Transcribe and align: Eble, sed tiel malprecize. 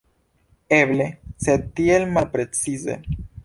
Eble, 0.77 1.07
sed 1.49 1.69
tiel 1.81 2.09
malprecize. 2.19 3.01